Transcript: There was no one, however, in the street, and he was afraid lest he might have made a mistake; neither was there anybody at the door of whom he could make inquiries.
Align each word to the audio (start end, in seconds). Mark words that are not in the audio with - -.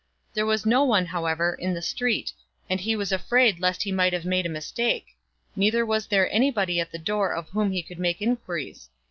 There 0.33 0.47
was 0.47 0.65
no 0.65 0.83
one, 0.83 1.05
however, 1.05 1.53
in 1.61 1.75
the 1.75 1.81
street, 1.83 2.33
and 2.67 2.81
he 2.81 2.95
was 2.95 3.11
afraid 3.11 3.59
lest 3.59 3.83
he 3.83 3.91
might 3.91 4.13
have 4.13 4.25
made 4.25 4.47
a 4.47 4.49
mistake; 4.49 5.15
neither 5.55 5.85
was 5.85 6.07
there 6.07 6.27
anybody 6.33 6.79
at 6.79 6.91
the 6.91 6.97
door 6.97 7.31
of 7.33 7.49
whom 7.49 7.69
he 7.69 7.83
could 7.83 7.99
make 7.99 8.19
inquiries. 8.19 8.89